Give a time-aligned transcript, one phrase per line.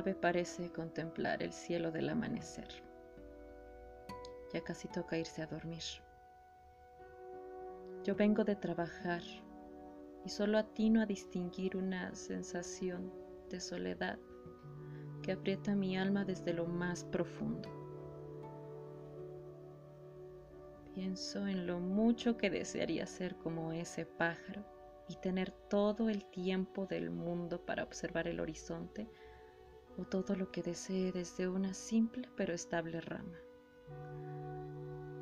[0.00, 2.68] ave parece contemplar el cielo del amanecer.
[4.52, 5.82] Ya casi toca irse a dormir.
[8.02, 9.22] Yo vengo de trabajar
[10.24, 13.12] y solo atino a distinguir una sensación
[13.50, 14.18] de soledad
[15.22, 17.68] que aprieta mi alma desde lo más profundo.
[20.94, 24.64] Pienso en lo mucho que desearía ser como ese pájaro
[25.08, 29.06] y tener todo el tiempo del mundo para observar el horizonte
[30.04, 33.38] todo lo que desee desde una simple pero estable rama.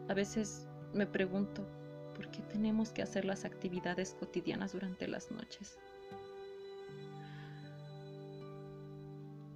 [0.08, 1.66] A veces me pregunto
[2.14, 5.78] por qué tenemos que hacer las actividades cotidianas durante las noches.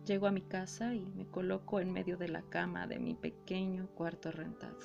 [0.07, 3.89] Llego a mi casa y me coloco en medio de la cama de mi pequeño
[3.95, 4.79] cuarto rentado.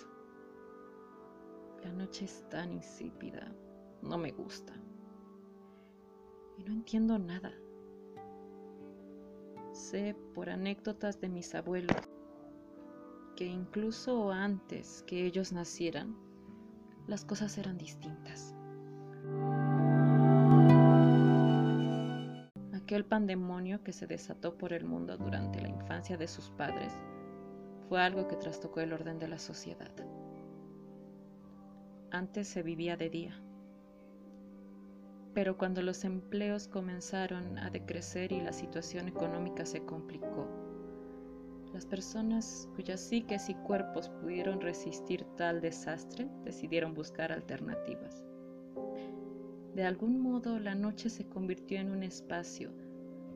[1.83, 3.51] La noche es tan insípida,
[4.01, 4.73] no me gusta.
[6.57, 7.51] Y no entiendo nada.
[9.77, 11.95] Sé por anécdotas de mis abuelos
[13.35, 16.17] que incluso antes que ellos nacieran,
[17.05, 18.55] las cosas eran distintas.
[22.73, 26.91] Aquel pandemonio que se desató por el mundo durante la infancia de sus padres
[27.87, 29.91] fue algo que trastocó el orden de la sociedad.
[32.09, 33.39] Antes se vivía de día,
[35.37, 40.47] pero cuando los empleos comenzaron a decrecer y la situación económica se complicó,
[41.75, 48.25] las personas cuyas psiques y cuerpos pudieron resistir tal desastre decidieron buscar alternativas.
[49.75, 52.71] De algún modo la noche se convirtió en un espacio,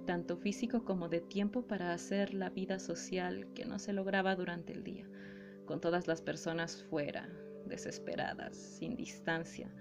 [0.07, 4.73] tanto físico como de tiempo, para hacer la vida social que no se lograba durante
[4.73, 5.07] el día,
[5.67, 7.29] con todas las personas fuera,
[7.67, 9.71] desesperadas, sin distancia,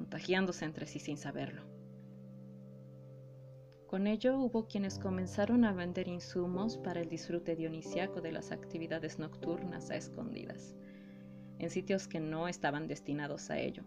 [0.00, 1.62] contagiándose entre sí sin saberlo.
[3.86, 9.18] Con ello hubo quienes comenzaron a vender insumos para el disfrute dionisiaco de las actividades
[9.18, 10.74] nocturnas a escondidas,
[11.58, 13.84] en sitios que no estaban destinados a ello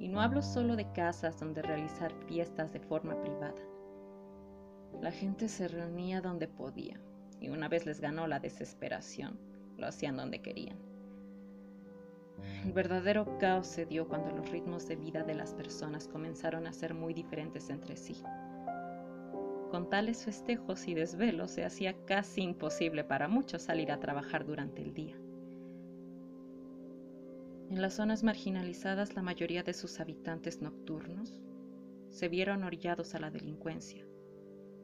[0.00, 3.62] y no hablo solo de casas donde realizar fiestas de forma privada.
[5.00, 7.00] La gente se reunía donde podía
[7.38, 9.38] y una vez les ganó la desesperación,
[9.76, 10.93] lo hacían donde querían.
[12.64, 16.72] El verdadero caos se dio cuando los ritmos de vida de las personas comenzaron a
[16.72, 18.22] ser muy diferentes entre sí.
[19.70, 24.82] Con tales festejos y desvelos se hacía casi imposible para muchos salir a trabajar durante
[24.82, 25.16] el día.
[27.70, 31.42] En las zonas marginalizadas la mayoría de sus habitantes nocturnos
[32.08, 34.06] se vieron orillados a la delincuencia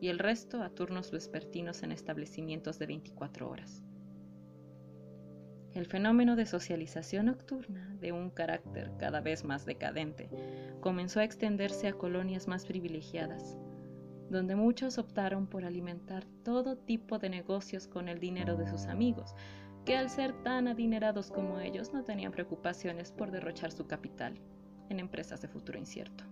[0.00, 3.84] y el resto a turnos vespertinos en establecimientos de 24 horas.
[5.72, 10.28] El fenómeno de socialización nocturna, de un carácter cada vez más decadente,
[10.80, 13.56] comenzó a extenderse a colonias más privilegiadas,
[14.30, 19.36] donde muchos optaron por alimentar todo tipo de negocios con el dinero de sus amigos,
[19.84, 24.40] que al ser tan adinerados como ellos no tenían preocupaciones por derrochar su capital
[24.88, 26.24] en empresas de futuro incierto.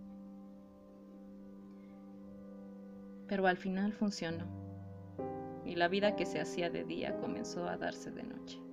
[3.28, 4.46] Pero al final funcionó
[5.64, 8.67] y la vida que se hacía de día comenzó a darse de noche.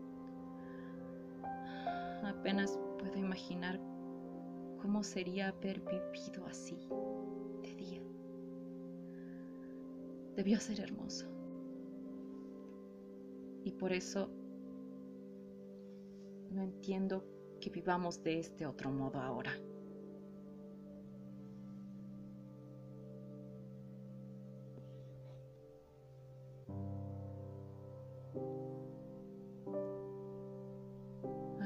[2.25, 3.79] Apenas puedo imaginar
[4.81, 6.75] cómo sería haber vivido así,
[7.61, 8.01] de día.
[10.35, 11.27] Debió ser hermoso.
[13.63, 14.29] Y por eso
[16.51, 17.25] no entiendo
[17.59, 19.51] que vivamos de este otro modo ahora.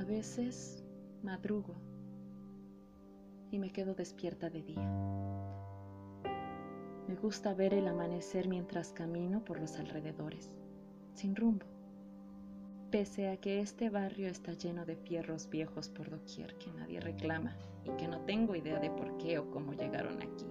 [0.09, 0.83] Veces
[1.23, 1.75] madrugo
[3.51, 4.91] y me quedo despierta de día.
[7.07, 10.51] Me gusta ver el amanecer mientras camino por los alrededores,
[11.13, 11.65] sin rumbo
[12.89, 17.55] pese a que este barrio está lleno de fierros viejos por doquier que nadie reclama
[17.85, 20.47] y que no tengo idea de por qué o cómo llegaron aquí.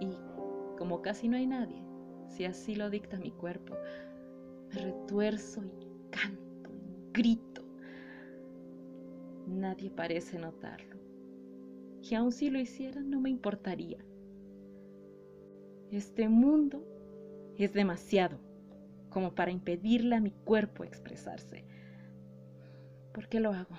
[0.00, 0.18] Y
[0.76, 1.82] como casi no hay nadie,
[2.28, 3.74] si así lo dicta mi cuerpo,
[4.68, 6.41] me retuerzo y canto
[7.12, 7.62] grito.
[9.46, 10.96] Nadie parece notarlo.
[12.02, 13.98] Y aun si lo hiciera, no me importaría.
[15.90, 16.84] Este mundo
[17.56, 18.38] es demasiado
[19.10, 21.64] como para impedirle a mi cuerpo expresarse.
[23.12, 23.76] ¿Por qué lo hago?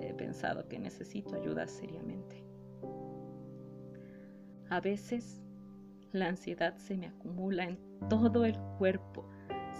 [0.00, 2.44] He pensado que necesito ayuda seriamente.
[4.68, 5.42] A veces
[6.12, 7.78] la ansiedad se me acumula en
[8.08, 9.28] todo el cuerpo.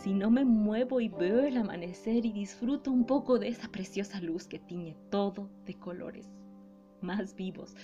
[0.02, 4.20] Si no me muevo y veo el amanecer y disfruto un poco de esa preciosa
[4.20, 6.28] luz que tiñe todo de colores
[7.00, 7.74] más vivos,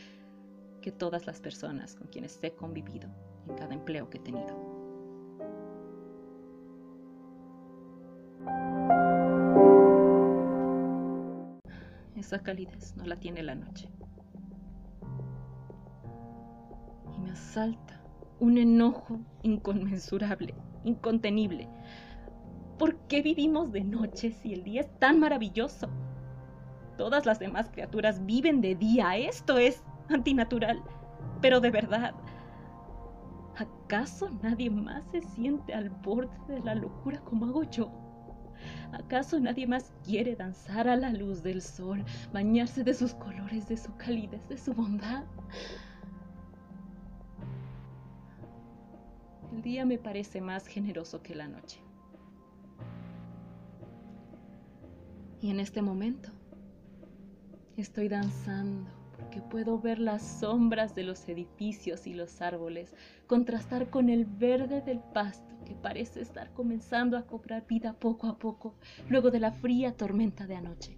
[0.81, 3.09] que todas las personas con quienes he convivido
[3.49, 4.73] en cada empleo que he tenido.
[12.15, 13.89] Esa calidez no la tiene la noche.
[17.17, 18.01] Y me asalta
[18.39, 21.69] un enojo inconmensurable, incontenible.
[22.79, 25.89] ¿Por qué vivimos de noche si el día es tan maravilloso?
[26.99, 29.17] Todas las demás criaturas viven de día.
[29.17, 30.83] Esto es antinatural.
[31.41, 32.15] Pero de verdad,
[33.57, 37.91] ¿acaso nadie más se siente al borde de la locura como hago yo?
[38.93, 43.77] ¿Acaso nadie más quiere danzar a la luz del sol, bañarse de sus colores, de
[43.77, 45.25] su calidez, de su bondad?
[49.63, 51.79] El día me parece más generoso que la noche.
[55.41, 56.31] Y en este momento
[57.77, 62.97] estoy danzando porque puedo ver las sombras de los edificios y los árboles
[63.29, 68.41] contrastar con el verde del pasto que parece estar comenzando a cobrar vida poco a
[68.41, 68.75] poco
[69.09, 70.97] luego de la fría tormenta de anoche.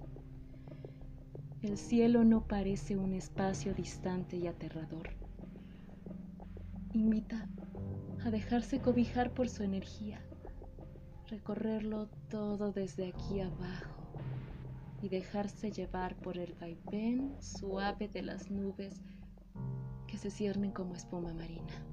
[1.60, 5.10] El cielo no parece un espacio distante y aterrador.
[6.94, 7.46] Invita
[8.24, 10.18] a dejarse cobijar por su energía,
[11.28, 14.08] recorrerlo todo desde aquí abajo
[15.02, 19.02] y dejarse llevar por el vaivén suave de las nubes
[20.06, 21.84] que se ciernen como espuma marina.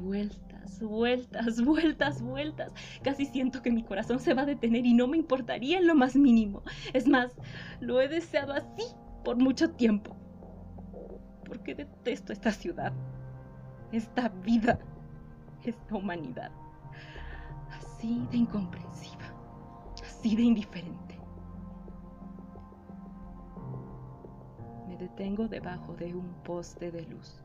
[0.00, 2.72] vueltas, vueltas, vueltas, vueltas.
[3.02, 5.94] Casi siento que mi corazón se va a detener y no me importaría en lo
[5.94, 6.62] más mínimo.
[6.94, 7.32] Es más,
[7.80, 8.84] lo he deseado así
[9.24, 10.16] por mucho tiempo.
[11.44, 12.92] Porque detesto esta ciudad,
[13.92, 14.78] esta vida,
[15.64, 16.50] esta humanidad.
[17.70, 19.34] Así de incomprensiva,
[20.02, 21.18] así de indiferente.
[24.86, 27.42] Me detengo debajo de un poste de luz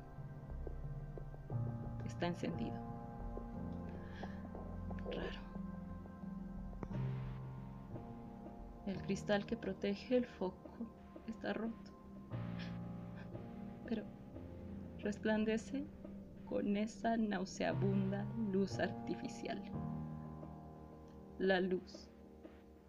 [2.16, 2.77] está encendido.
[5.12, 5.42] Raro.
[8.86, 10.72] El cristal que protege el foco
[11.31, 11.92] está roto.
[13.86, 14.04] Pero
[15.00, 15.86] resplandece
[16.45, 19.62] con esa nauseabunda luz artificial.
[21.38, 22.10] La luz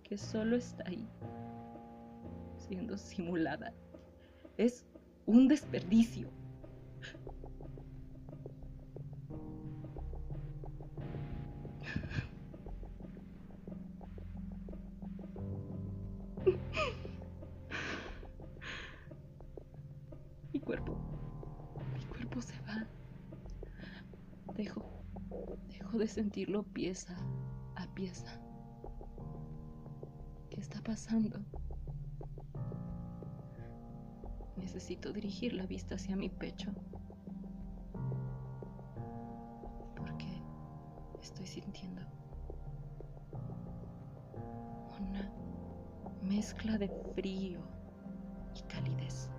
[0.02, 1.08] que solo está ahí,
[2.56, 3.74] siendo simulada,
[4.56, 4.86] es
[5.26, 6.30] un desperdicio.
[20.52, 20.96] Mi cuerpo,
[21.94, 22.86] mi cuerpo se va.
[24.54, 24.84] Dejo,
[26.08, 27.16] sentirlo pieza
[27.74, 28.40] a pieza.
[30.50, 31.40] ¿Qué está pasando?
[34.56, 36.70] Necesito dirigir la vista hacia mi pecho.
[39.96, 40.42] Porque
[41.22, 42.02] estoy sintiendo
[45.00, 45.30] una
[46.22, 47.60] mezcla de frío
[48.54, 49.30] y calidez.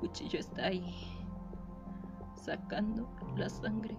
[0.00, 0.94] cuchillo está ahí,
[2.36, 3.96] sacando la sangre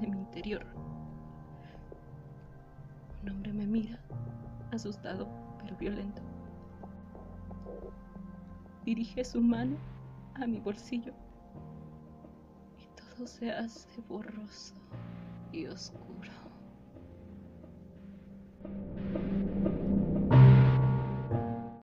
[0.00, 0.64] de mi interior.
[3.22, 3.98] Un hombre me mira,
[4.72, 6.22] asustado pero violento.
[8.84, 9.76] Dirige su mano
[10.34, 11.12] a mi bolsillo
[12.78, 14.74] y todo se hace borroso
[15.52, 16.30] y oscuro.